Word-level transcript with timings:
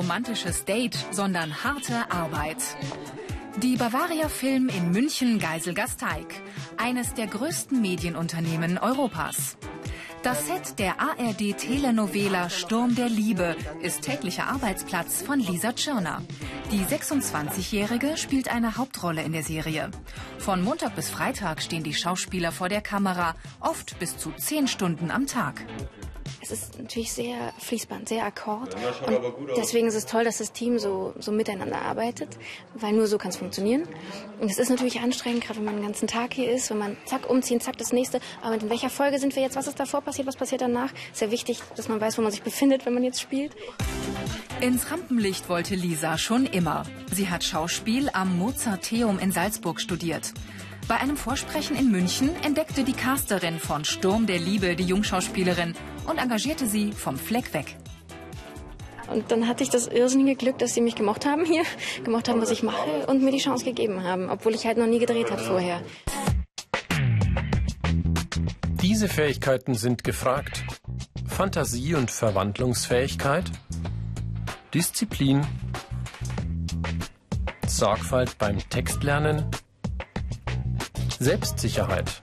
romantisches 0.00 0.64
Date, 0.64 0.96
sondern 1.10 1.62
harte 1.62 2.10
Arbeit. 2.10 2.56
Die 3.58 3.76
Bavaria 3.76 4.30
Film 4.30 4.70
in 4.70 4.92
München 4.92 5.38
Geiselgasteig, 5.38 6.24
eines 6.78 7.12
der 7.12 7.26
größten 7.26 7.78
Medienunternehmen 7.82 8.78
Europas. 8.78 9.58
Das 10.22 10.46
Set 10.46 10.78
der 10.78 10.98
ARD 11.00 11.54
Telenovela 11.54 12.48
Sturm 12.48 12.94
der 12.94 13.10
Liebe 13.10 13.56
ist 13.82 14.00
täglicher 14.00 14.46
Arbeitsplatz 14.48 15.20
von 15.20 15.38
Lisa 15.38 15.74
Tschirner. 15.74 16.22
Die 16.72 16.82
26-Jährige 16.82 18.16
spielt 18.16 18.50
eine 18.50 18.78
Hauptrolle 18.78 19.22
in 19.22 19.32
der 19.32 19.42
Serie. 19.42 19.90
Von 20.38 20.62
Montag 20.62 20.96
bis 20.96 21.10
Freitag 21.10 21.60
stehen 21.60 21.84
die 21.84 21.92
Schauspieler 21.92 22.52
vor 22.52 22.70
der 22.70 22.80
Kamera, 22.80 23.34
oft 23.60 23.98
bis 23.98 24.16
zu 24.16 24.32
zehn 24.32 24.66
Stunden 24.66 25.10
am 25.10 25.26
Tag. 25.26 25.62
Es 26.50 26.62
ist 26.62 26.78
natürlich 26.78 27.12
sehr 27.12 27.52
Fließband, 27.58 28.08
sehr 28.08 28.24
Akkord. 28.24 28.74
Und 29.06 29.56
deswegen 29.56 29.86
ist 29.86 29.94
es 29.94 30.04
toll, 30.04 30.24
dass 30.24 30.38
das 30.38 30.52
Team 30.52 30.80
so, 30.80 31.14
so 31.18 31.30
miteinander 31.30 31.80
arbeitet, 31.80 32.36
weil 32.74 32.92
nur 32.92 33.06
so 33.06 33.18
kann 33.18 33.30
es 33.30 33.36
funktionieren. 33.36 33.86
Und 34.40 34.50
es 34.50 34.58
ist 34.58 34.68
natürlich 34.68 35.00
anstrengend, 35.00 35.44
gerade 35.44 35.60
wenn 35.60 35.66
man 35.66 35.76
den 35.76 35.84
ganzen 35.84 36.08
Tag 36.08 36.34
hier 36.34 36.50
ist, 36.50 36.70
wenn 36.70 36.78
man 36.78 36.96
zack 37.04 37.30
umziehen, 37.30 37.60
zack 37.60 37.78
das 37.78 37.92
nächste. 37.92 38.20
Aber 38.42 38.56
in 38.56 38.68
welcher 38.68 38.90
Folge 38.90 39.20
sind 39.20 39.36
wir 39.36 39.42
jetzt? 39.42 39.54
Was 39.54 39.68
ist 39.68 39.78
davor 39.78 40.00
passiert? 40.00 40.26
Was 40.26 40.36
passiert 40.36 40.60
danach? 40.60 40.90
Sehr 41.12 41.30
wichtig, 41.30 41.62
dass 41.76 41.88
man 41.88 42.00
weiß, 42.00 42.18
wo 42.18 42.22
man 42.22 42.32
sich 42.32 42.42
befindet, 42.42 42.84
wenn 42.84 42.94
man 42.94 43.04
jetzt 43.04 43.20
spielt. 43.20 43.52
Ins 44.60 44.90
Rampenlicht 44.90 45.48
wollte 45.48 45.76
Lisa 45.76 46.18
schon 46.18 46.46
immer. 46.46 46.82
Sie 47.12 47.28
hat 47.28 47.44
Schauspiel 47.44 48.10
am 48.12 48.36
Mozarteum 48.36 49.20
in 49.20 49.30
Salzburg 49.30 49.80
studiert. 49.80 50.32
Bei 50.90 50.96
einem 50.96 51.16
Vorsprechen 51.16 51.76
in 51.76 51.92
München 51.92 52.30
entdeckte 52.42 52.82
die 52.82 52.94
Casterin 52.94 53.60
von 53.60 53.84
Sturm 53.84 54.26
der 54.26 54.40
Liebe 54.40 54.74
die 54.74 54.82
Jungschauspielerin 54.82 55.76
und 56.10 56.18
engagierte 56.18 56.66
sie 56.66 56.92
vom 56.92 57.16
Fleck 57.16 57.54
weg. 57.54 57.76
Und 59.10 59.30
dann 59.32 59.48
hatte 59.48 59.64
ich 59.64 59.70
das 59.70 59.88
irrsinnige 59.88 60.36
Glück, 60.36 60.58
dass 60.58 60.74
sie 60.74 60.80
mich 60.80 60.94
gemocht 60.94 61.26
haben 61.26 61.44
hier, 61.44 61.62
gemocht 62.04 62.28
haben, 62.28 62.40
was 62.40 62.50
ich 62.50 62.62
mache 62.62 63.06
und 63.06 63.22
mir 63.22 63.32
die 63.32 63.38
Chance 63.38 63.64
gegeben 63.64 64.04
haben, 64.04 64.30
obwohl 64.30 64.54
ich 64.54 64.66
halt 64.66 64.78
noch 64.78 64.86
nie 64.86 64.98
gedreht 64.98 65.30
habe 65.30 65.42
vorher. 65.42 65.80
Diese 68.82 69.08
Fähigkeiten 69.08 69.74
sind 69.74 70.04
gefragt. 70.04 70.64
Fantasie 71.26 71.94
und 71.94 72.10
Verwandlungsfähigkeit, 72.10 73.50
Disziplin, 74.74 75.46
Sorgfalt 77.66 78.36
beim 78.38 78.58
Textlernen, 78.68 79.46
Selbstsicherheit. 81.18 82.22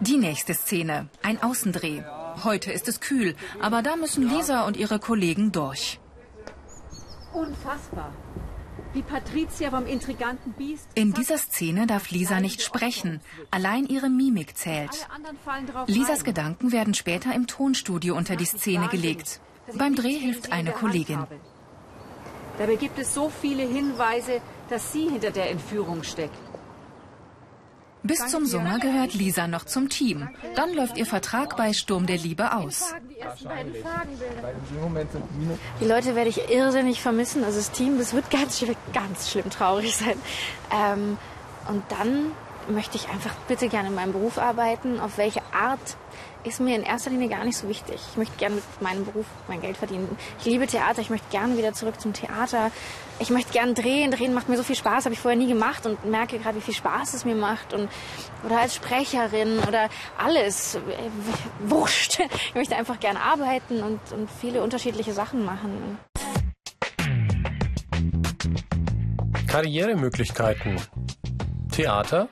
Die 0.00 0.16
nächste 0.16 0.54
Szene. 0.54 1.08
Ein 1.22 1.42
Außendreh. 1.42 2.02
Heute 2.42 2.72
ist 2.72 2.88
es 2.88 3.00
kühl, 3.00 3.34
aber 3.60 3.82
da 3.82 3.96
müssen 3.96 4.26
Lisa 4.26 4.66
und 4.66 4.78
ihre 4.78 4.98
Kollegen 4.98 5.52
durch. 5.52 6.00
Unfassbar. 7.34 8.12
Wie 8.94 9.02
Patricia 9.02 9.70
vom 9.70 9.86
intriganten 9.86 10.52
Biest. 10.54 10.88
In 10.94 11.12
dieser 11.12 11.36
Szene 11.36 11.86
darf 11.86 12.10
Lisa 12.10 12.40
nicht 12.40 12.62
sprechen. 12.62 13.20
Allein 13.50 13.86
ihre 13.86 14.08
Mimik 14.08 14.56
zählt. 14.56 15.06
Lisas 15.86 16.24
Gedanken 16.24 16.72
werden 16.72 16.94
später 16.94 17.34
im 17.34 17.46
Tonstudio 17.46 18.16
unter 18.16 18.36
die 18.36 18.46
Szene 18.46 18.88
gelegt. 18.88 19.40
Beim 19.74 19.94
Dreh 19.94 20.18
hilft 20.18 20.50
eine 20.50 20.72
Kollegin. 20.72 21.26
Dabei 22.58 22.76
gibt 22.76 22.98
es 22.98 23.14
so 23.14 23.30
viele 23.30 23.62
Hinweise, 23.62 24.40
dass 24.70 24.92
sie 24.92 25.08
hinter 25.08 25.30
der 25.30 25.50
Entführung 25.50 26.02
steckt. 26.02 26.36
Bis 28.02 28.26
zum 28.28 28.46
Sommer 28.46 28.78
gehört 28.78 29.14
Lisa 29.14 29.46
noch 29.46 29.64
zum 29.64 29.88
Team. 29.88 30.28
Dann 30.54 30.72
läuft 30.74 30.96
ihr 30.96 31.06
Vertrag 31.06 31.56
bei 31.56 31.72
Sturm 31.72 32.06
der 32.06 32.16
Liebe 32.16 32.54
aus. 32.54 32.94
Die 35.80 35.84
Leute 35.84 36.16
werde 36.16 36.30
ich 36.30 36.50
irrsinnig 36.50 37.00
vermissen. 37.00 37.44
Also 37.44 37.58
das 37.58 37.70
Team, 37.72 37.98
das 37.98 38.14
wird 38.14 38.30
ganz, 38.30 38.64
ganz 38.92 39.30
schlimm 39.30 39.50
traurig 39.50 39.96
sein. 39.96 40.16
Ähm, 40.72 41.18
und 41.68 41.82
dann 41.90 42.32
möchte 42.68 42.96
ich 42.96 43.08
einfach 43.08 43.34
bitte 43.48 43.68
gerne 43.68 43.88
in 43.88 43.94
meinem 43.94 44.12
Beruf 44.12 44.38
arbeiten. 44.38 45.00
Auf 45.00 45.18
welche 45.18 45.42
Art 45.52 45.96
ist 46.44 46.60
mir 46.60 46.74
in 46.76 46.82
erster 46.82 47.10
Linie 47.10 47.28
gar 47.28 47.44
nicht 47.44 47.56
so 47.56 47.68
wichtig. 47.68 48.00
Ich 48.10 48.16
möchte 48.16 48.36
gerne 48.36 48.56
mit 48.56 48.64
meinem 48.80 49.04
Beruf 49.04 49.26
mein 49.48 49.60
Geld 49.60 49.76
verdienen. 49.76 50.16
Ich 50.38 50.46
liebe 50.46 50.66
Theater, 50.66 51.00
ich 51.00 51.10
möchte 51.10 51.28
gerne 51.30 51.56
wieder 51.58 51.72
zurück 51.72 52.00
zum 52.00 52.12
Theater. 52.12 52.70
Ich 53.18 53.30
möchte 53.30 53.52
gerne 53.52 53.74
drehen. 53.74 54.10
Drehen 54.10 54.32
macht 54.32 54.48
mir 54.48 54.56
so 54.56 54.62
viel 54.62 54.76
Spaß, 54.76 55.04
habe 55.04 55.14
ich 55.14 55.20
vorher 55.20 55.38
nie 55.38 55.48
gemacht 55.48 55.84
und 55.86 56.04
merke 56.06 56.38
gerade, 56.38 56.56
wie 56.56 56.62
viel 56.62 56.74
Spaß 56.74 57.14
es 57.14 57.24
mir 57.24 57.34
macht. 57.34 57.74
Und, 57.74 57.88
oder 58.44 58.60
als 58.60 58.74
Sprecherin 58.74 59.58
oder 59.68 59.88
alles. 60.16 60.78
Wurscht. 61.60 62.20
Ich 62.48 62.54
möchte 62.54 62.76
einfach 62.76 62.98
gerne 63.00 63.20
arbeiten 63.20 63.82
und, 63.82 64.00
und 64.12 64.28
viele 64.40 64.62
unterschiedliche 64.62 65.12
Sachen 65.12 65.44
machen. 65.44 65.98
Karrieremöglichkeiten. 69.46 70.76
Theater, 71.72 72.28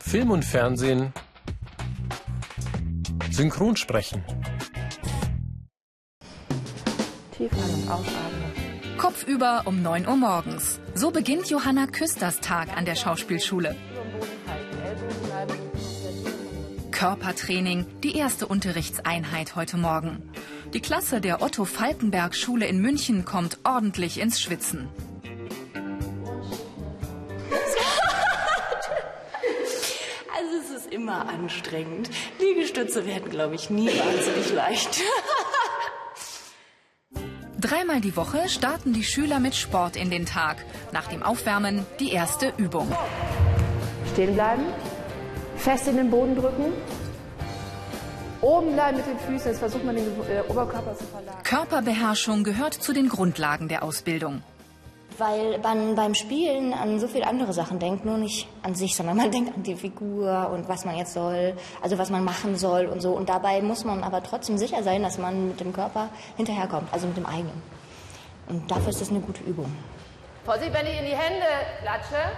Film 0.00 0.30
und 0.30 0.44
Fernsehen, 0.44 1.12
Synchronsprechen. 3.30 4.22
Tief 7.36 7.52
ein- 7.52 7.82
und 7.82 7.90
ausatmen. 7.90 8.38
Kopfüber 8.96 9.62
um 9.66 9.80
9 9.82 10.08
Uhr 10.08 10.16
morgens. 10.16 10.80
So 10.94 11.10
beginnt 11.10 11.48
Johanna 11.50 11.86
Küsters 11.86 12.40
Tag 12.40 12.76
an 12.76 12.84
der 12.84 12.96
Schauspielschule. 12.96 13.76
Körpertraining, 16.90 17.86
die 18.02 18.16
erste 18.16 18.48
Unterrichtseinheit 18.48 19.54
heute 19.54 19.76
Morgen. 19.76 20.20
Die 20.74 20.80
Klasse 20.80 21.20
der 21.20 21.42
Otto 21.42 21.64
Falkenberg 21.64 22.34
Schule 22.34 22.66
in 22.66 22.80
München 22.80 23.24
kommt 23.24 23.58
ordentlich 23.62 24.18
ins 24.18 24.40
Schwitzen. 24.40 24.88
Immer 31.18 31.28
anstrengend. 31.28 32.10
Liegestütze 32.38 33.06
werden, 33.06 33.30
glaube 33.30 33.54
ich, 33.54 33.70
nie 33.70 33.88
wahnsinnig 33.88 34.52
leicht. 34.52 35.00
Dreimal 37.60 38.00
die 38.00 38.16
Woche 38.16 38.48
starten 38.48 38.92
die 38.92 39.02
Schüler 39.02 39.40
mit 39.40 39.56
Sport 39.56 39.96
in 39.96 40.10
den 40.10 40.26
Tag. 40.26 40.64
Nach 40.92 41.08
dem 41.08 41.24
Aufwärmen 41.24 41.84
die 41.98 42.12
erste 42.12 42.52
Übung. 42.56 42.94
Stehen 44.12 44.34
bleiben, 44.34 44.62
fest 45.56 45.88
in 45.88 45.96
den 45.96 46.08
Boden 46.10 46.36
drücken, 46.36 46.72
oben 48.40 48.74
bleiben 48.74 48.98
mit 48.98 49.06
den 49.06 49.18
Füßen, 49.18 49.50
jetzt 49.50 49.58
versucht 49.58 49.84
man 49.84 49.96
den 49.96 50.06
äh, 50.06 50.42
Oberkörper 50.48 50.96
zu 50.96 51.04
verlagern. 51.04 51.42
Körperbeherrschung 51.42 52.44
gehört 52.44 52.74
zu 52.74 52.92
den 52.92 53.08
Grundlagen 53.08 53.66
der 53.66 53.82
Ausbildung. 53.82 54.42
Weil 55.18 55.58
man 55.58 55.96
beim 55.96 56.14
Spielen 56.14 56.72
an 56.72 57.00
so 57.00 57.08
viele 57.08 57.26
andere 57.26 57.52
Sachen 57.52 57.78
denkt, 57.78 58.04
nur 58.04 58.18
nicht 58.18 58.48
an 58.62 58.74
sich, 58.74 58.94
sondern 58.94 59.16
man 59.16 59.30
denkt 59.32 59.54
an 59.54 59.62
die 59.62 59.74
Figur 59.74 60.50
und 60.52 60.68
was 60.68 60.84
man 60.84 60.96
jetzt 60.96 61.12
soll, 61.12 61.56
also 61.82 61.98
was 61.98 62.10
man 62.10 62.24
machen 62.24 62.56
soll 62.56 62.86
und 62.86 63.00
so. 63.00 63.12
Und 63.12 63.28
dabei 63.28 63.60
muss 63.60 63.84
man 63.84 64.04
aber 64.04 64.22
trotzdem 64.22 64.58
sicher 64.58 64.82
sein, 64.82 65.02
dass 65.02 65.18
man 65.18 65.48
mit 65.48 65.60
dem 65.60 65.72
Körper 65.72 66.08
hinterherkommt, 66.36 66.92
also 66.92 67.06
mit 67.08 67.16
dem 67.16 67.26
eigenen. 67.26 67.62
Und 68.48 68.70
dafür 68.70 68.88
ist 68.88 69.00
das 69.00 69.10
eine 69.10 69.20
gute 69.20 69.42
Übung. 69.42 69.70
Vorsicht, 70.44 70.72
wenn 70.72 70.86
ich 70.86 70.98
in 70.98 71.04
die 71.04 71.16
Hände 71.16 71.46
klatsche, 71.82 72.32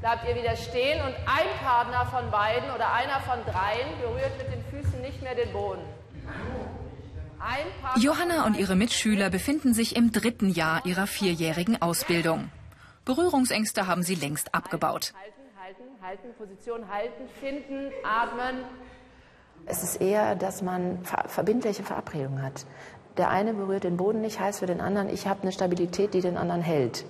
bleibt 0.00 0.26
ihr 0.28 0.34
wieder 0.34 0.56
stehen 0.56 1.00
und 1.02 1.14
ein 1.14 1.48
Partner 1.62 2.06
von 2.06 2.30
beiden 2.30 2.70
oder 2.74 2.92
einer 2.92 3.20
von 3.20 3.38
dreien 3.44 3.88
berührt 4.00 4.32
mit 4.38 4.52
den 4.52 4.64
Füßen 4.64 5.00
nicht 5.00 5.22
mehr 5.22 5.34
den 5.34 5.52
Boden. 5.52 5.82
Johanna 7.96 8.46
und 8.46 8.56
ihre 8.56 8.76
Mitschüler 8.76 9.30
befinden 9.30 9.74
sich 9.74 9.96
im 9.96 10.12
dritten 10.12 10.50
Jahr 10.50 10.84
ihrer 10.84 11.06
vierjährigen 11.06 11.80
Ausbildung. 11.80 12.50
Berührungsängste 13.04 13.86
haben 13.86 14.02
sie 14.02 14.14
längst 14.14 14.54
abgebaut. 14.54 15.12
Halten, 15.14 15.40
halten, 15.60 16.02
halten, 16.02 16.34
Position 16.38 16.88
halten, 16.88 17.28
finden, 17.40 17.90
atmen. 18.04 18.64
Es 19.66 19.82
ist 19.82 20.00
eher, 20.00 20.36
dass 20.36 20.62
man 20.62 21.04
ver 21.04 21.24
verbindliche 21.28 21.82
Verabredungen 21.82 22.42
hat. 22.42 22.66
Der 23.16 23.28
eine 23.28 23.52
berührt 23.54 23.84
den 23.84 23.96
Boden 23.96 24.20
nicht, 24.20 24.40
heißt 24.40 24.60
für 24.60 24.66
den 24.66 24.80
anderen, 24.80 25.08
ich 25.08 25.26
habe 25.26 25.42
eine 25.42 25.52
Stabilität, 25.52 26.14
die 26.14 26.20
den 26.20 26.36
anderen 26.36 26.62
hält. 26.62 27.04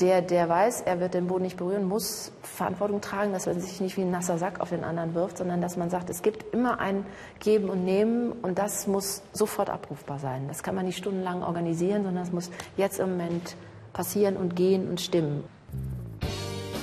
Der, 0.00 0.22
der 0.22 0.48
weiß, 0.48 0.82
er 0.82 0.98
wird 0.98 1.12
den 1.12 1.26
Boden 1.26 1.42
nicht 1.42 1.58
berühren, 1.58 1.84
muss 1.86 2.32
Verantwortung 2.42 3.02
tragen, 3.02 3.32
dass 3.32 3.46
er 3.46 3.58
sich 3.60 3.80
nicht 3.80 3.98
wie 3.98 4.02
ein 4.02 4.10
nasser 4.10 4.38
Sack 4.38 4.60
auf 4.60 4.70
den 4.70 4.82
anderen 4.82 5.14
wirft, 5.14 5.36
sondern 5.36 5.60
dass 5.60 5.76
man 5.76 5.90
sagt, 5.90 6.08
es 6.08 6.22
gibt 6.22 6.54
immer 6.54 6.80
ein 6.80 7.04
Geben 7.38 7.68
und 7.68 7.84
Nehmen 7.84 8.32
und 8.32 8.58
das 8.58 8.86
muss 8.86 9.22
sofort 9.32 9.68
abrufbar 9.68 10.18
sein. 10.18 10.48
Das 10.48 10.62
kann 10.62 10.74
man 10.74 10.86
nicht 10.86 10.96
stundenlang 10.96 11.42
organisieren, 11.42 12.04
sondern 12.04 12.24
es 12.24 12.32
muss 12.32 12.50
jetzt 12.78 12.98
im 12.98 13.10
Moment 13.10 13.56
passieren 13.92 14.38
und 14.38 14.56
gehen 14.56 14.88
und 14.88 15.02
stimmen. 15.02 15.44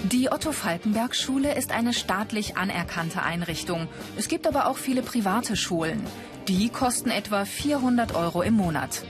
Die 0.03 0.31
Otto 0.31 0.51
Falkenberg 0.51 1.15
Schule 1.15 1.55
ist 1.55 1.71
eine 1.71 1.93
staatlich 1.93 2.55
anerkannte 2.55 3.23
Einrichtung. 3.23 3.87
Es 4.15 4.27
gibt 4.27 4.45
aber 4.45 4.67
auch 4.67 4.77
viele 4.77 5.01
private 5.01 5.55
Schulen. 5.55 6.05
Die 6.47 6.69
kosten 6.69 7.09
etwa 7.09 7.45
400 7.45 8.13
Euro 8.15 8.43
im 8.43 8.53
Monat. 8.53 9.03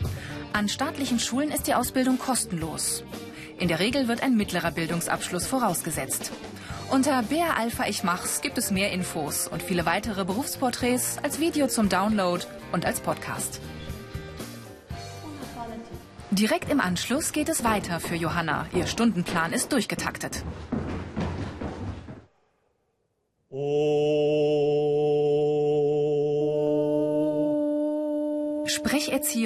An 0.54 0.70
staatlichen 0.70 1.20
Schulen 1.20 1.52
ist 1.52 1.68
die 1.68 1.76
Ausbildung 1.76 2.18
kostenlos. 2.18 3.04
In 3.60 3.68
der 3.68 3.80
Regel 3.80 4.08
wird 4.08 4.22
ein 4.22 4.38
mittlerer 4.38 4.72
Bildungsabschluss 4.72 5.48
vorausgesetzt. 5.48 6.32
Unter 6.90 7.24
BR 7.24 7.58
Alpha 7.58 7.88
Ich 7.88 8.04
Mach's 8.04 8.42
gibt 8.42 8.58
es 8.58 8.70
mehr 8.72 8.92
Infos 8.92 9.48
und 9.48 9.64
viele 9.64 9.86
weitere 9.86 10.26
Berufsporträts 10.26 11.18
als 11.24 11.40
Video 11.40 11.68
zum 11.68 11.90
Download 11.90 12.44
und 12.72 12.86
als 12.86 13.00
Podcast. 13.00 13.60
Direkt 16.30 16.70
im 16.70 16.80
Anschluss 16.80 17.32
geht 17.32 17.50
es 17.50 17.64
weiter 17.64 18.00
für 18.00 18.16
Johanna. 18.16 18.68
Ihr 18.74 18.86
Stundenplan 18.86 19.54
ist 19.54 19.74
durchgetaktet. 19.74 20.44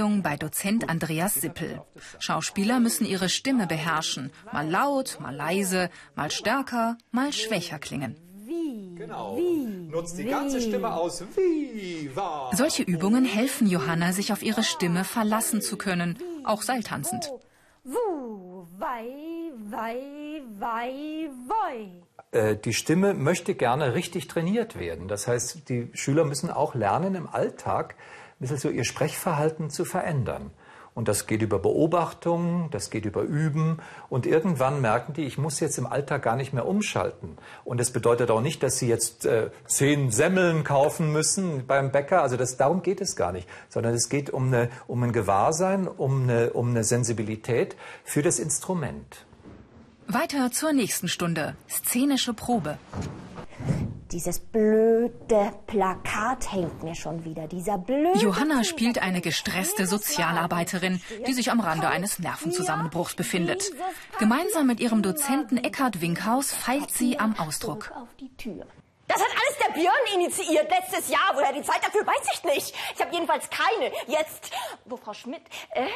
Sprecherziehung 0.02 0.24
bei 0.24 0.36
Dozent 0.36 0.90
Andreas 0.90 1.36
Sippel. 1.36 1.82
Schauspieler 2.18 2.80
müssen 2.80 3.06
ihre 3.06 3.30
Stimme 3.30 3.68
beherrschen. 3.68 4.32
Mal 4.52 4.68
laut, 4.68 5.20
mal 5.22 5.36
leise, 5.36 5.90
mal 6.16 6.32
stärker, 6.32 6.98
mal 7.12 7.32
schwächer 7.32 7.78
klingen. 7.78 8.16
Genau. 8.96 9.38
Nutzt 9.90 10.18
die 10.18 10.26
ganze 10.26 10.62
Stimme 10.62 10.94
aus. 10.94 11.24
Viva. 11.36 12.52
Solche 12.54 12.84
Übungen 12.84 13.26
helfen 13.26 13.68
Johanna, 13.68 14.12
sich 14.14 14.34
auf 14.34 14.44
ihre 14.44 14.64
Stimme 14.64 15.04
verlassen 15.04 15.62
zu 15.62 15.78
können, 15.78 16.18
auch 16.44 16.62
seiltanzend. 16.62 17.32
Äh, 22.32 22.56
die 22.58 22.74
Stimme 22.74 23.14
möchte 23.14 23.56
gerne 23.56 23.94
richtig 23.94 24.28
trainiert 24.28 24.80
werden. 24.80 25.08
Das 25.08 25.28
heißt, 25.28 25.68
die 25.70 25.90
Schüler 25.94 26.26
müssen 26.26 26.50
auch 26.52 26.76
lernen, 26.76 27.16
im 27.16 27.28
Alltag 27.28 27.96
bisschen 28.42 28.58
so 28.58 28.70
ihr 28.70 28.84
Sprechverhalten 28.84 29.70
zu 29.70 29.86
verändern. 29.86 30.52
Und 30.94 31.08
das 31.08 31.26
geht 31.26 31.42
über 31.42 31.58
Beobachtung, 31.58 32.68
das 32.72 32.90
geht 32.90 33.06
über 33.06 33.22
Üben. 33.22 33.80
Und 34.10 34.26
irgendwann 34.26 34.82
merken 34.82 35.14
die, 35.14 35.24
ich 35.24 35.38
muss 35.38 35.62
jetzt 35.62 35.78
im 35.78 35.86
Alltag 35.86 36.24
gar 36.24 36.36
nicht 36.36 36.52
mehr 36.52 36.68
umschalten. 36.68 37.38
Und 37.64 37.80
das 37.80 37.92
bedeutet 37.92 38.30
auch 38.30 38.42
nicht, 38.42 38.62
dass 38.62 38.78
sie 38.78 38.90
jetzt 38.90 39.26
äh, 39.26 39.52
zehn 39.68 40.12
Semmeln 40.12 40.66
kaufen 40.66 41.14
müssen 41.14 41.66
beim 41.66 41.92
Bäcker. 41.94 42.22
Also 42.22 42.36
das, 42.36 42.58
darum 42.58 42.82
geht 42.82 43.00
es 43.00 43.16
gar 43.16 43.32
nicht. 43.32 43.48
Sondern 43.70 43.94
es 43.94 44.10
geht 44.10 44.32
um, 44.32 44.48
eine, 44.48 44.70
um 44.86 45.02
ein 45.04 45.14
Gewahrsein, 45.14 45.88
um 45.88 46.24
eine, 46.24 46.52
um 46.52 46.72
eine 46.72 46.84
Sensibilität 46.84 47.78
für 48.04 48.22
das 48.22 48.38
Instrument. 48.38 49.26
Weiter 50.08 50.52
zur 50.52 50.74
nächsten 50.74 51.08
Stunde. 51.08 51.56
Szenische 51.70 52.34
Probe. 52.34 52.78
Dieses 54.12 54.40
blöde 54.40 55.54
Plakat 55.68 56.52
hängt 56.52 56.84
mir 56.84 56.96
schon 56.96 57.24
wieder. 57.24 57.48
Dieser 57.48 57.78
blöde. 57.78 58.20
Johanna 58.20 58.66
spielt 58.66 59.02
eine 59.02 59.22
gestresste 59.22 59.88
Sozialarbeiterin, 59.88 61.02
die 61.26 61.34
sich 61.34 61.50
am 61.50 61.62
Rande 61.62 61.88
eines 61.88 62.20
Nervenzusammenbruchs 62.20 63.16
befindet. 63.16 63.72
Gemeinsam 64.20 64.68
mit 64.68 64.82
ihrem 64.82 65.02
Dozenten 65.02 65.58
Eckhard 65.58 66.02
Winkhaus 66.02 66.52
feilt 66.52 66.92
sie 66.92 67.20
am 67.20 67.40
Ausdruck. 67.40 67.92
Das 69.08 69.22
hat 69.22 69.30
alles 69.30 69.58
der 69.66 69.74
Björn 69.74 69.94
initiiert 70.16 70.70
letztes 70.70 71.10
Jahr. 71.10 71.32
Woher 71.34 71.54
die 71.54 71.62
Zeit 71.64 71.82
dafür, 71.82 72.06
weiß 72.06 72.28
ich 72.34 72.44
nicht. 72.44 72.76
Ich 72.96 73.02
habe 73.02 73.14
jedenfalls 73.14 73.50
keine. 73.50 73.92
Jetzt, 74.08 74.52
wo 74.86 74.98
Frau 74.98 75.14
Schmidt... 75.14 75.42
Äh 75.72 75.88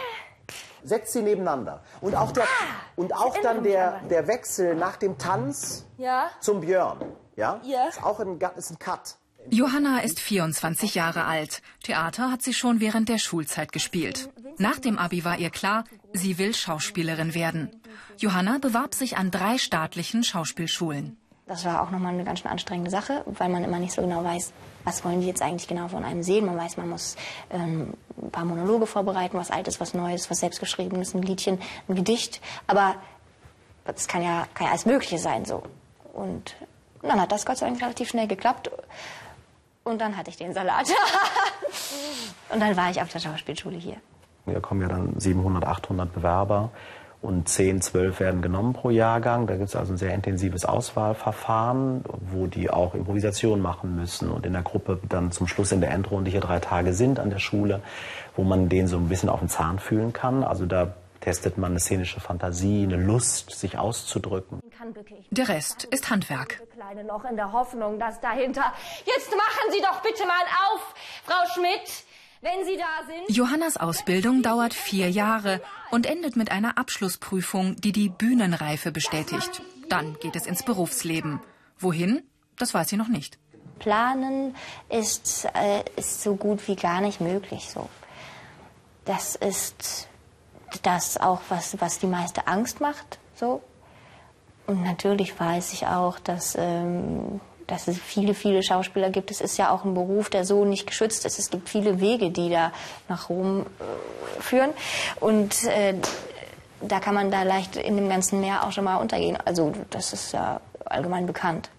Setzt 0.84 1.14
sie 1.14 1.24
nebeneinander. 1.24 1.82
Und 2.02 2.16
auch, 2.16 2.32
der, 2.32 2.44
Ah, 2.44 2.48
und 2.96 3.14
auch 3.16 3.36
dann 3.42 3.64
der, 3.64 4.02
der 4.02 4.28
Wechsel 4.28 4.76
nach 4.76 4.98
dem 4.98 5.18
Tanz 5.18 5.88
Ja? 5.98 6.30
zum 6.40 6.62
Björn. 6.62 7.00
Ja? 7.36 7.60
Ja. 7.64 7.88
Ist 7.88 8.04
auch 8.04 8.20
ein, 8.20 8.40
ist 8.58 8.72
ein 8.72 8.80
Cut. 8.80 9.18
Johanna 9.50 10.00
ist 10.00 10.20
24 10.20 10.96
Jahre 10.96 11.26
alt. 11.26 11.62
Theater 11.84 12.32
hat 12.32 12.42
sie 12.42 12.54
schon 12.54 12.80
während 12.80 13.10
der 13.10 13.20
Schulzeit 13.20 13.72
gespielt. 13.72 14.30
Nach 14.58 14.80
dem 14.80 14.98
Abi 14.98 15.24
war 15.24 15.38
ihr 15.38 15.52
klar, 15.52 15.84
sie 16.14 16.38
will 16.38 16.54
Schauspielerin 16.56 17.36
werden. 17.36 17.70
Johanna 18.18 18.58
bewarb 18.58 18.96
sich 18.96 19.18
an 19.18 19.30
drei 19.30 19.58
staatlichen 19.58 20.24
Schauspielschulen. 20.24 21.18
Das 21.48 21.64
war 21.64 21.84
auch 21.84 21.92
nochmal 21.92 22.14
eine 22.14 22.24
ganz 22.24 22.40
schön 22.40 22.50
anstrengende 22.50 22.90
Sache, 22.90 23.24
weil 23.28 23.50
man 23.50 23.64
immer 23.64 23.78
nicht 23.78 23.94
so 23.94 24.02
genau 24.02 24.24
weiß, 24.24 24.52
was 24.84 25.06
wollen 25.06 25.22
die 25.22 25.28
jetzt 25.28 25.44
eigentlich 25.44 25.68
genau 25.68 25.90
von 25.90 26.04
einem 26.04 26.24
sehen. 26.24 26.46
Man 26.46 26.58
weiß, 26.58 26.78
man 26.78 26.90
muss 26.90 27.16
ähm, 27.52 27.94
ein 28.20 28.31
paar 28.31 28.46
Monologe 28.46 28.88
vorbereiten, 28.88 29.38
was 29.38 29.52
Altes, 29.52 29.80
was 29.80 29.94
Neues, 29.94 30.31
was 30.31 30.40
Selbstgeschriebenes, 30.40 31.14
ein 31.14 31.22
Liedchen, 31.22 31.60
ein 31.88 31.96
Gedicht. 31.96 32.42
Aber 32.66 32.96
das 33.86 34.08
kann 34.08 34.24
ja, 34.24 34.48
kann 34.56 34.66
ja 34.66 34.72
alles 34.72 34.88
Mögliche 34.88 35.20
sein 35.20 35.46
so. 35.46 35.62
Und 36.14 36.56
dann 37.10 37.22
hat 37.22 37.31
das 37.31 37.46
Gott 37.46 37.57
sei 37.57 37.68
Dank 37.68 37.81
relativ 37.81 38.10
schnell 38.10 38.28
geklappt. 38.28 38.72
Und 39.84 40.02
dann 40.02 40.18
hatte 40.18 40.30
ich 40.30 40.38
den 40.38 40.54
Salat. 40.54 40.88
und 42.50 42.60
dann 42.60 42.75
war 42.75 42.90
ich 42.90 43.02
auf 43.02 43.10
der 43.10 43.19
Schauspielschule 43.19 43.78
hier. 43.78 43.98
Da 44.46 44.60
kommen 44.60 44.81
ja 44.81 44.88
dann 44.88 45.19
700, 45.19 45.66
800 45.66 46.13
Bewerber 46.13 46.72
und 47.22 47.50
10, 47.50 47.81
12 47.81 48.19
werden 48.19 48.42
genommen 48.42 48.74
pro 48.74 48.92
Jahrgang. 48.92 49.48
Da 49.48 49.56
gibt 49.56 49.69
es 49.69 49.75
also 49.75 49.94
ein 49.94 49.98
sehr 49.98 50.13
intensives 50.13 50.66
Auswahlverfahren, 50.66 52.04
wo 52.31 52.46
die 52.48 52.69
auch 52.69 52.94
Improvisation 52.94 53.62
machen 53.62 53.96
müssen 53.96 54.30
und 54.30 54.46
in 54.46 54.54
der 54.54 54.62
Gruppe 54.62 55.00
dann 55.10 55.31
zum 55.31 55.48
Schluss 55.48 55.72
in 55.72 55.81
der 55.81 55.92
Endrunde 55.92 56.30
hier 56.30 56.42
drei 56.42 56.60
Tage 56.60 56.94
sind 56.94 57.19
an 57.19 57.31
der 57.31 57.40
Schule, 57.40 57.81
wo 58.36 58.44
man 58.44 58.69
den 58.69 58.88
so 58.88 58.98
ein 58.98 59.10
bisschen 59.10 59.30
auf 59.30 59.40
den 59.40 59.50
Zahn 59.50 59.80
fühlen 59.80 60.13
kann. 60.13 60.44
Also 60.44 60.66
da 60.66 60.94
testet 61.25 61.57
man 61.57 61.72
eine 61.72 61.80
szenische 61.80 62.19
Fantasie, 62.19 62.83
eine 62.83 62.98
Lust, 62.98 63.50
sich 63.50 63.80
auszudrücken. 63.80 64.60
Der 65.31 65.50
Rest 65.50 65.83
ist 65.86 66.12
Handwerk. 66.12 66.62
Kleine 66.72 67.04
noch 67.04 67.25
in 67.25 67.36
der 67.36 67.51
Hoffnung, 67.51 67.98
dass 67.98 68.22
dahinter. 68.22 68.72
Jetzt 69.06 69.31
machen 69.31 69.72
Sie 69.72 69.81
doch 69.81 70.04
bitte 70.04 70.24
mal 70.27 70.45
auf, 70.68 70.94
Frau 71.24 71.44
Schmidt, 71.56 72.04
wenn 72.42 72.63
Sie 72.63 72.77
da 72.77 73.07
sind. 73.07 73.36
Johannas 73.36 73.75
Ausbildung 73.75 74.44
dauert 74.44 74.75
vier 74.75 75.10
Jahre 75.10 75.62
und 75.89 76.06
endet 76.06 76.36
mit 76.36 76.51
einer 76.51 76.77
Abschlussprüfung, 76.77 77.75
die 77.78 77.92
die 77.92 78.10
Bühnenreife 78.10 78.92
bestätigt. 78.92 79.63
Dann 79.89 80.19
geht 80.19 80.36
es 80.36 80.45
ins 80.45 80.62
Berufsleben. 80.62 81.42
Wohin? 81.80 82.21
Das 82.60 82.75
weiß 82.75 82.89
sie 82.89 82.98
noch 82.98 83.07
nicht. 83.07 83.39
Planen 83.80 84.56
ist, 84.89 85.45
äh, 85.56 85.83
ist 85.95 86.21
so 86.21 86.36
gut 86.36 86.68
wie 86.68 86.75
gar 86.75 87.01
nicht 87.01 87.19
möglich. 87.19 87.71
So. 87.71 87.89
Das 89.06 89.36
ist 89.36 90.07
das 90.81 91.18
auch, 91.18 91.42
was, 91.50 91.80
was 91.80 92.00
die 92.00 92.07
meiste 92.07 92.48
Angst 92.48 92.81
macht. 92.81 93.19
So. 93.36 93.62
Und 94.68 94.83
natürlich 94.83 95.39
weiß 95.39 95.74
ich 95.74 95.86
auch, 95.88 96.19
dass, 96.19 96.56
ähm, 96.60 97.40
dass 97.68 97.88
es 97.88 97.97
viele, 97.97 98.33
viele 98.33 98.64
Schauspieler 98.64 99.09
gibt. 99.09 99.31
Es 99.31 99.42
ist 99.42 99.57
ja 99.57 99.69
auch 99.69 99.85
ein 99.85 99.94
Beruf, 99.94 100.30
der 100.30 100.45
so 100.45 100.66
nicht 100.66 100.88
geschützt 100.88 101.26
ist. 101.26 101.38
Es 101.38 101.50
gibt 101.50 101.69
viele 101.69 102.00
Wege, 102.00 102.31
die 102.31 102.50
da 102.50 102.71
nach 103.07 103.30
Rom 103.30 103.61
äh, 103.61 104.42
führen. 104.42 104.71
Und 105.19 105.64
äh, 105.66 105.95
da 106.81 107.00
kann 107.00 107.14
man 107.14 107.31
da 107.31 107.44
leicht 107.44 107.76
in 107.76 107.95
dem 107.95 108.09
ganzen 108.09 108.42
Meer 108.42 108.66
auch 108.66 108.71
schon 108.71 108.83
mal 108.83 108.97
untergehen. 108.97 109.38
Also 109.45 109.73
das 109.92 110.14
ist 110.14 110.31
ja 110.31 110.59
allgemein 110.85 111.26
bekannt. 111.28 111.69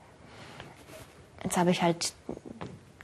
Jetzt 1.43 1.57
habe 1.57 1.71
ich 1.71 1.83
halt 1.83 2.13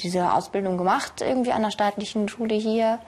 diese 0.00 0.32
Ausbildung 0.32 0.78
gemacht, 0.78 1.20
irgendwie 1.20 1.52
an 1.52 1.62
der 1.62 1.70
staatlichen 1.70 2.28
Schule 2.28 2.54
hier. 2.54 2.98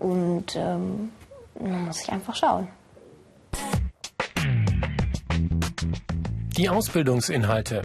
Und 0.00 0.56
ähm, 0.56 1.12
dann 1.54 1.86
muss 1.86 2.02
ich 2.02 2.10
einfach 2.10 2.34
schauen. 2.34 2.68
Die 6.56 6.68
Ausbildungsinhalte. 6.68 7.82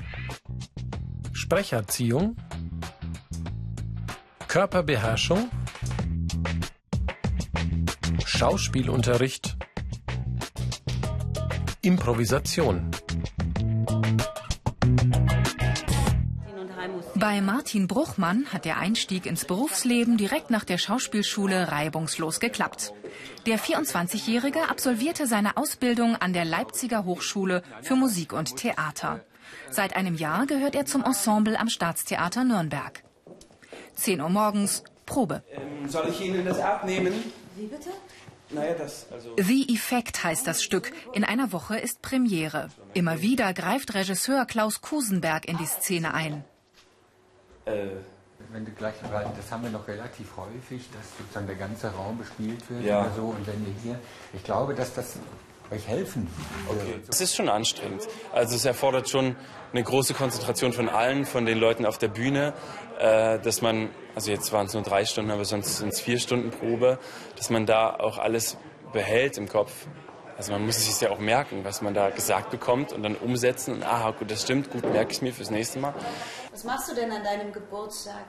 Sprecherziehung. 1.33 2.35
Körperbeherrschung. 4.47 5.49
Schauspielunterricht. 8.25 9.57
Improvisation. 11.81 12.91
Bei 17.19 17.41
Martin 17.41 17.87
Bruchmann 17.87 18.45
hat 18.53 18.63
der 18.63 18.77
Einstieg 18.77 19.25
ins 19.25 19.43
Berufsleben 19.43 20.15
direkt 20.15 20.51
nach 20.51 20.63
der 20.63 20.77
Schauspielschule 20.77 21.69
reibungslos 21.69 22.39
geklappt. 22.39 22.93
Der 23.45 23.59
24-Jährige 23.59 24.69
absolvierte 24.69 25.27
seine 25.27 25.57
Ausbildung 25.57 26.15
an 26.15 26.31
der 26.31 26.45
Leipziger 26.45 27.03
Hochschule 27.03 27.61
für 27.81 27.97
Musik 27.97 28.31
und 28.31 28.55
Theater. 28.55 29.19
Seit 29.69 29.97
einem 29.97 30.15
Jahr 30.15 30.45
gehört 30.45 30.75
er 30.75 30.85
zum 30.85 31.03
Ensemble 31.03 31.59
am 31.59 31.67
Staatstheater 31.67 32.45
Nürnberg. 32.45 33.03
10 33.95 34.21
Uhr 34.21 34.29
morgens, 34.29 34.85
Probe. 35.05 35.43
Ähm, 35.51 35.89
soll 35.89 36.07
ich 36.09 36.21
Ihnen 36.21 36.45
das 36.45 36.59
abnehmen? 36.59 37.13
Wie 37.57 37.65
bitte? 37.65 37.89
Naja, 38.51 38.75
das, 38.75 39.07
also. 39.11 39.35
The 39.37 39.67
Effect 39.73 40.23
heißt 40.23 40.47
das 40.47 40.63
Stück. 40.63 40.93
In 41.13 41.25
einer 41.25 41.51
Woche 41.51 41.77
ist 41.77 42.01
Premiere. 42.01 42.69
Immer 42.93 43.21
wieder 43.21 43.53
greift 43.53 43.93
Regisseur 43.93 44.45
Klaus 44.45 44.79
Kusenberg 44.79 45.49
in 45.49 45.57
die 45.57 45.65
Szene 45.65 46.13
ein. 46.13 46.45
Äh, 47.65 47.87
wenn 48.51 48.65
du 48.65 48.71
gleich, 48.71 48.95
weil 49.11 49.27
das 49.35 49.51
haben 49.51 49.63
wir 49.63 49.69
noch 49.69 49.87
relativ 49.87 50.27
häufig, 50.37 50.89
dass 50.91 51.17
sozusagen 51.17 51.45
der 51.47 51.57
ganze 51.57 51.91
Raum 51.91 52.17
bespielt 52.17 52.67
wird 52.69 52.83
Ja. 52.85 53.01
oder 53.01 53.11
so. 53.15 53.21
Und 53.23 53.45
wenn 53.45 53.65
ihr 53.65 53.73
hier, 53.83 53.99
ich 54.33 54.43
glaube, 54.43 54.73
dass 54.73 54.93
das 54.93 55.17
euch 55.71 55.87
helfen 55.87 56.27
würde. 56.67 57.01
Es 57.09 57.21
ist 57.21 57.35
schon 57.35 57.47
anstrengend. 57.49 58.07
Also 58.33 58.55
es 58.55 58.65
erfordert 58.65 59.07
schon 59.09 59.35
eine 59.71 59.83
große 59.83 60.13
Konzentration 60.15 60.73
von 60.73 60.89
allen, 60.89 61.25
von 61.25 61.45
den 61.45 61.59
Leuten 61.59 61.85
auf 61.85 61.97
der 61.99 62.07
Bühne, 62.07 62.53
äh, 62.97 63.37
dass 63.39 63.61
man, 63.61 63.89
also 64.15 64.31
jetzt 64.31 64.51
waren 64.51 64.65
es 64.65 64.73
nur 64.73 64.81
drei 64.83 65.05
Stunden, 65.05 65.29
aber 65.29 65.45
sonst 65.45 65.77
sind 65.77 65.93
es 65.93 65.99
vier 65.99 66.17
Stunden 66.19 66.49
Probe, 66.49 66.97
dass 67.35 67.49
man 67.51 67.65
da 67.67 67.93
auch 67.93 68.17
alles 68.17 68.57
behält 68.93 69.37
im 69.37 69.47
Kopf. 69.47 69.71
Also 70.37 70.53
man 70.53 70.65
muss 70.65 70.77
es 70.77 70.85
sich 70.85 71.01
ja 71.01 71.13
auch 71.13 71.19
merken, 71.19 71.65
was 71.65 71.81
man 71.81 71.93
da 71.93 72.09
gesagt 72.11 72.49
bekommt 72.49 72.93
und 72.93 73.03
dann 73.03 73.15
umsetzen 73.15 73.73
und 73.73 73.83
aha, 73.83 74.11
gut, 74.11 74.31
das 74.31 74.41
stimmt, 74.43 74.71
gut, 74.71 74.89
merke 74.89 75.11
ich 75.11 75.21
mir 75.21 75.33
fürs 75.33 75.51
nächste 75.51 75.79
Mal. 75.79 75.93
Was 76.59 76.65
machst 76.65 76.91
du 76.91 76.93
denn 76.93 77.09
an 77.09 77.23
deinem 77.23 77.53
Geburtstag? 77.53 78.25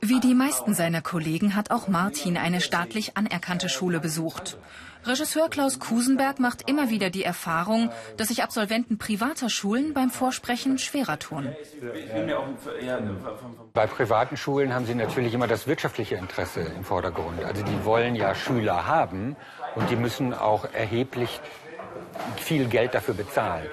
Wie 0.00 0.20
die 0.20 0.34
meisten 0.34 0.72
seiner 0.72 1.02
Kollegen 1.02 1.56
hat 1.56 1.72
auch 1.72 1.88
Martin 1.88 2.36
eine 2.36 2.60
staatlich 2.60 3.16
anerkannte 3.16 3.68
Schule 3.68 3.98
besucht. 3.98 4.56
Regisseur 5.04 5.48
Klaus 5.48 5.80
Kusenberg 5.80 6.38
macht 6.38 6.70
immer 6.70 6.88
wieder 6.88 7.10
die 7.10 7.24
Erfahrung, 7.24 7.90
dass 8.18 8.28
sich 8.28 8.44
Absolventen 8.44 8.98
privater 8.98 9.50
Schulen 9.50 9.94
beim 9.94 10.10
Vorsprechen 10.10 10.78
schwerer 10.78 11.18
tun. 11.18 11.52
Bei 13.72 13.88
privaten 13.88 14.36
Schulen 14.36 14.72
haben 14.72 14.86
sie 14.86 14.94
natürlich 14.94 15.34
immer 15.34 15.48
das 15.48 15.66
wirtschaftliche 15.66 16.14
Interesse 16.14 16.60
im 16.60 16.84
Vordergrund. 16.84 17.42
Also 17.42 17.64
die 17.64 17.84
wollen 17.84 18.14
ja 18.14 18.36
Schüler 18.36 18.86
haben 18.86 19.34
und 19.74 19.90
die 19.90 19.96
müssen 19.96 20.34
auch 20.34 20.72
erheblich 20.72 21.40
viel 22.36 22.66
Geld 22.66 22.94
dafür 22.94 23.14
bezahlen. 23.14 23.66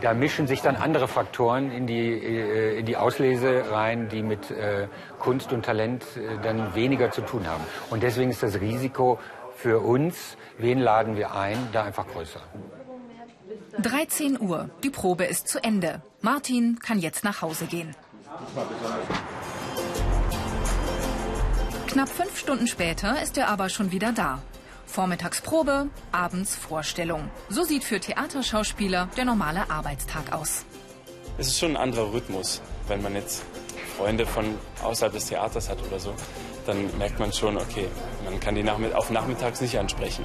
Da 0.00 0.12
mischen 0.12 0.46
sich 0.46 0.60
dann 0.60 0.76
andere 0.76 1.08
Faktoren 1.08 1.70
in 1.70 1.86
die, 1.86 2.10
äh, 2.10 2.78
in 2.78 2.86
die 2.86 2.96
Auslese 2.96 3.70
rein, 3.70 4.08
die 4.08 4.22
mit 4.22 4.50
äh, 4.50 4.88
Kunst 5.18 5.52
und 5.52 5.64
Talent 5.64 6.04
äh, 6.16 6.38
dann 6.42 6.74
weniger 6.74 7.10
zu 7.10 7.22
tun 7.22 7.46
haben. 7.46 7.64
Und 7.90 8.02
deswegen 8.02 8.30
ist 8.30 8.42
das 8.42 8.60
Risiko 8.60 9.18
für 9.56 9.80
uns, 9.80 10.36
wen 10.58 10.78
laden 10.78 11.16
wir 11.16 11.34
ein, 11.34 11.56
da 11.72 11.84
einfach 11.84 12.06
größer. 12.06 12.40
13 13.78 14.40
Uhr. 14.40 14.70
Die 14.82 14.90
Probe 14.90 15.24
ist 15.24 15.48
zu 15.48 15.62
Ende. 15.62 16.02
Martin 16.20 16.78
kann 16.78 16.98
jetzt 16.98 17.24
nach 17.24 17.42
Hause 17.42 17.66
gehen. 17.66 17.94
Knapp 21.86 22.08
fünf 22.08 22.36
Stunden 22.38 22.66
später 22.66 23.22
ist 23.22 23.38
er 23.38 23.48
aber 23.48 23.68
schon 23.68 23.92
wieder 23.92 24.12
da. 24.12 24.42
Vormittagsprobe, 24.86 25.88
abends 26.12 26.54
Vorstellung. 26.56 27.30
So 27.48 27.64
sieht 27.64 27.84
für 27.84 28.00
Theaterschauspieler 28.00 29.08
der 29.16 29.24
normale 29.24 29.70
Arbeitstag 29.70 30.32
aus. 30.32 30.64
Es 31.38 31.48
ist 31.48 31.58
schon 31.58 31.72
ein 31.72 31.76
anderer 31.76 32.12
Rhythmus, 32.12 32.62
wenn 32.88 33.02
man 33.02 33.14
jetzt 33.14 33.42
Freunde 33.96 34.26
von 34.26 34.54
außerhalb 34.82 35.12
des 35.12 35.26
Theaters 35.26 35.68
hat 35.68 35.78
oder 35.86 35.98
so, 35.98 36.14
dann 36.66 36.96
merkt 36.98 37.18
man 37.18 37.32
schon, 37.32 37.56
okay, 37.56 37.88
man 38.24 38.40
kann 38.40 38.54
die 38.54 38.62
Nachmitt 38.62 38.94
auf 38.94 39.10
nachmittags 39.10 39.60
nicht 39.60 39.78
ansprechen. 39.78 40.24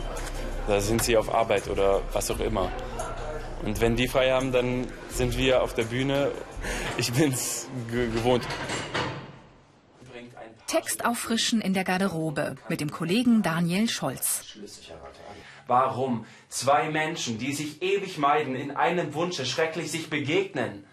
Da 0.67 0.79
sind 0.79 1.03
sie 1.03 1.17
auf 1.17 1.33
Arbeit 1.33 1.67
oder 1.67 2.01
was 2.13 2.29
auch 2.31 2.39
immer. 2.39 2.71
Und 3.63 3.79
wenn 3.79 3.95
die 3.95 4.07
frei 4.07 4.31
haben, 4.31 4.51
dann 4.51 4.87
sind 5.09 5.37
wir 5.37 5.61
auf 5.61 5.73
der 5.73 5.83
Bühne. 5.83 6.31
Ich 6.97 7.13
bin's 7.13 7.67
gewohnt. 7.89 8.47
Text 10.71 11.03
auffrischen 11.03 11.59
in 11.59 11.73
der 11.73 11.83
Garderobe 11.83 12.55
mit 12.69 12.79
dem 12.79 12.91
Kollegen 12.91 13.41
Daniel 13.41 13.89
Scholz. 13.89 14.45
Warum 15.67 16.25
zwei 16.47 16.89
Menschen, 16.89 17.37
die 17.37 17.51
sich 17.51 17.81
ewig 17.81 18.17
meiden, 18.17 18.55
in 18.55 18.71
einem 18.71 19.13
Wunsche 19.13 19.45
schrecklich 19.45 19.91
sich 19.91 20.09
begegnen? 20.09 20.85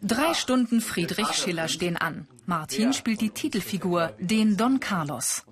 Drei 0.00 0.32
Stunden 0.34 0.80
Friedrich 0.80 1.32
Schiller 1.32 1.66
stehen 1.66 1.96
an. 1.96 2.28
Martin 2.46 2.92
spielt 2.92 3.20
die 3.20 3.30
Titelfigur, 3.30 4.14
den 4.20 4.56
Don 4.56 4.78
Carlos. 4.78 5.44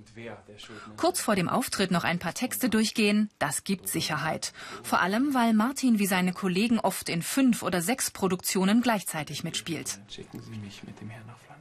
Kurz 0.97 1.21
vor 1.21 1.35
dem 1.35 1.49
Auftritt 1.49 1.91
noch 1.91 2.05
ein 2.05 2.21
paar 2.21 2.35
Texte 2.35 2.69
durchgehen, 2.69 3.29
das 3.41 3.65
gibt 3.65 3.89
Sicherheit. 3.89 4.53
Vor 4.85 5.01
allem, 5.01 5.35
weil 5.35 5.53
Martin 5.53 5.99
wie 5.99 6.07
seine 6.07 6.33
Kollegen 6.33 6.79
oft 6.79 7.09
in 7.09 7.23
fünf 7.23 7.65
oder 7.65 7.83
sechs 7.83 8.13
Produktionen 8.13 8.83
gleichzeitig 8.83 9.43
mitspielt. 9.43 9.99
Schicken 10.09 10.41
Sie 10.41 10.59
mich 10.59 10.85
mit 10.85 11.01
dem 11.01 11.11
Herrn 11.11 11.25
Flandern. 11.25 11.54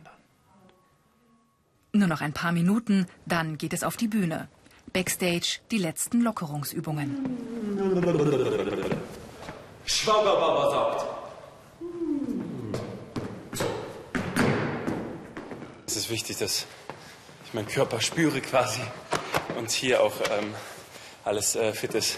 Nur 1.96 2.08
noch 2.08 2.22
ein 2.22 2.34
paar 2.34 2.52
Minuten, 2.52 3.06
dann 3.28 3.60
geht 3.60 3.72
es 3.72 3.84
auf 3.84 3.98
die 3.98 4.08
Bühne. 4.08 4.48
Backstage 4.94 5.60
die 5.70 5.78
letzten 5.78 6.22
Lockerungsübungen. 6.22 7.38
Schwaugerbauer 9.86 10.72
sagt. 10.72 11.06
Es 15.86 15.96
ist 15.96 16.10
wichtig, 16.10 16.38
dass 16.38 16.66
ich 17.46 17.54
meinen 17.54 17.68
Körper 17.68 18.02
spüre 18.02 18.42
quasi 18.42 18.82
und 19.56 19.70
hier 19.70 20.02
auch 20.02 20.16
ähm, 20.32 20.52
alles 21.24 21.56
äh, 21.56 21.74
fit 21.74 21.94
ist. 21.94 22.18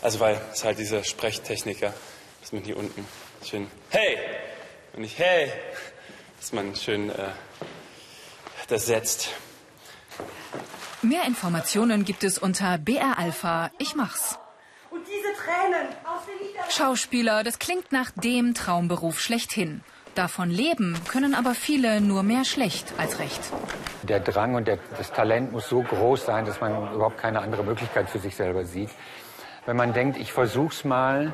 Also 0.00 0.18
weil 0.20 0.40
es 0.50 0.64
halt 0.64 0.78
diese 0.78 1.04
Sprechtechniker, 1.04 1.92
dass 2.40 2.52
man 2.52 2.62
hier 2.62 2.78
unten 2.78 3.04
schön 3.44 3.66
hey 3.90 4.16
und 4.94 5.02
nicht 5.02 5.18
hey, 5.18 5.52
dass 6.40 6.54
man 6.54 6.74
schön 6.74 7.10
äh, 7.10 7.28
das 8.70 8.86
setzt. 8.86 9.30
Mehr 11.02 11.24
Informationen 11.26 12.04
gibt 12.04 12.24
es 12.24 12.38
unter 12.38 12.76
BR 12.78 13.18
Alpha. 13.18 13.70
Ich 13.78 13.94
mach's. 13.94 14.38
Und 14.90 15.06
diese 15.06 15.32
Tränen 15.42 15.88
aus 16.04 16.26
den 16.26 16.46
Niederlanden. 16.46 16.72
Schauspieler, 16.72 17.42
das 17.42 17.58
klingt 17.58 17.90
nach 17.92 18.10
dem 18.10 18.54
Traumberuf 18.54 19.18
schlechthin. 19.20 19.82
Davon 20.14 20.50
leben 20.50 20.98
können 21.08 21.34
aber 21.34 21.54
viele 21.54 22.00
nur 22.00 22.22
mehr 22.22 22.44
schlecht 22.44 22.92
als 22.98 23.18
recht. 23.18 23.40
Der 24.02 24.20
Drang 24.20 24.56
und 24.56 24.66
der, 24.66 24.78
das 24.98 25.12
Talent 25.12 25.52
muss 25.52 25.68
so 25.68 25.82
groß 25.82 26.26
sein, 26.26 26.44
dass 26.44 26.60
man 26.60 26.92
überhaupt 26.92 27.18
keine 27.18 27.40
andere 27.40 27.62
Möglichkeit 27.62 28.10
für 28.10 28.18
sich 28.18 28.34
selber 28.34 28.64
sieht. 28.64 28.90
Wenn 29.66 29.76
man 29.76 29.92
denkt, 29.92 30.18
ich 30.18 30.32
versuch's 30.32 30.84
mal 30.84 31.32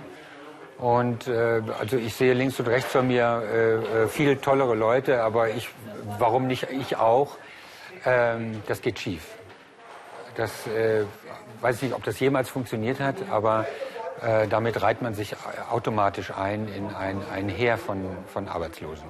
und 0.79 1.27
äh, 1.27 1.63
also 1.81 1.97
ich 1.97 2.15
sehe 2.15 2.35
links 2.35 2.61
und 2.61 2.69
rechts 2.69 2.93
von 2.93 3.07
mir 3.07 3.43
äh, 3.43 4.05
äh, 4.05 4.09
viel 4.09 4.37
tollere 4.37 4.75
Leute, 4.75 5.23
aber 5.23 5.49
ich, 5.49 5.71
warum 6.19 6.47
nicht 6.47 6.69
ich 6.71 6.97
auch? 6.97 7.37
Ähm, 8.05 8.63
das 8.67 8.83
geht 8.83 8.99
schief. 8.99 9.23
Das 10.37 10.67
äh, 10.67 11.05
weiß 11.61 11.77
ich 11.77 11.83
nicht, 11.83 11.95
ob 11.95 12.05
das 12.05 12.21
jemals 12.21 12.49
funktioniert 12.49 13.01
hat, 13.01 13.17
aber 13.31 13.67
äh, 14.23 14.47
damit 14.49 14.83
reiht 14.83 15.03
man 15.03 15.15
sich 15.15 15.35
automatisch 15.71 16.31
ein 16.31 16.69
in 16.69 16.89
ein, 16.95 17.21
ein 17.33 17.49
Heer 17.49 17.79
von, 17.79 18.05
von 18.27 18.49
Arbeitslosen. 18.49 19.07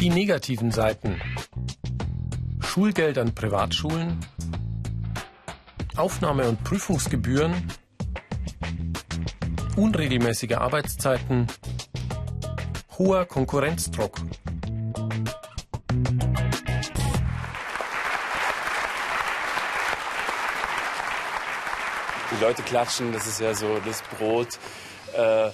Die 0.00 0.10
negativen 0.10 0.70
Seiten. 0.70 1.20
Schulgeld 2.60 3.18
an 3.18 3.34
Privatschulen, 3.34 4.20
Aufnahme- 5.96 6.48
und 6.48 6.62
Prüfungsgebühren, 6.62 7.72
unregelmäßige 9.74 10.52
Arbeitszeiten, 10.52 11.48
hoher 12.98 13.24
Konkurrenzdruck. 13.26 14.18
Die 22.30 22.42
Leute 22.42 22.62
klatschen, 22.62 23.12
das 23.12 23.26
ist 23.26 23.40
ja 23.40 23.54
so 23.54 23.78
das 23.84 24.02
Brot. 24.02 24.48
Äh, 25.16 25.50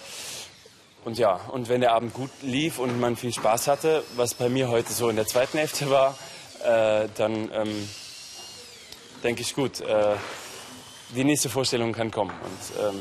und 1.05 1.19
ja, 1.19 1.39
und 1.53 1.69
wenn 1.69 1.83
der 1.83 1.93
Abend 1.93 2.15
gut 2.15 2.31
lief 2.41 2.79
und 2.79 2.99
man 2.99 3.17
viel 3.17 3.33
Spaß 3.33 3.69
hatte, 3.69 4.03
was 4.17 4.35
bei 4.35 4.49
mir 4.49 4.69
heute 4.69 4.93
so 4.93 5.11
in 5.11 5.17
der 5.17 5.27
zweiten 5.27 5.59
Hälfte 5.59 5.91
war, 5.91 6.17
äh, 6.65 7.09
dann 7.17 7.51
ähm, 7.53 7.89
denke 9.23 9.43
ich 9.43 9.55
gut, 9.55 9.83
äh, 9.83 10.17
die 11.15 11.25
nächste 11.25 11.51
Vorstellung 11.51 11.93
kann 11.93 12.11
kommen 12.11 12.31
und 12.31 12.81
ähm, 12.83 13.01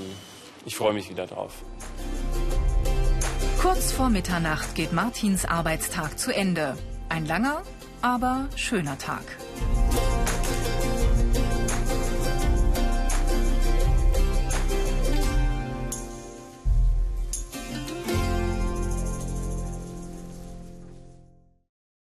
ich 0.66 0.76
freue 0.76 0.94
mich 0.94 1.10
wieder 1.10 1.28
drauf. 1.28 1.54
Kurz 3.63 3.93
vor 3.93 4.10
Mitternacht 4.10 4.75
geht 4.75 4.91
Martins 4.91 5.46
Arbeitstag 5.46 6.20
zu 6.20 6.36
Ende. 6.36 6.77
Ein 7.08 7.25
langer, 7.25 7.62
aber 8.01 8.50
schöner 8.58 8.98
Tag. 8.98 9.24